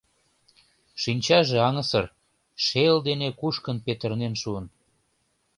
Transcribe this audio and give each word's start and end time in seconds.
Шинчаже 1.01 1.57
аҥысыр, 1.67 2.05
шел 2.65 2.95
дене 3.07 3.27
кушкын 3.39 3.77
петырнен 3.85 4.33
шуын. 4.41 4.65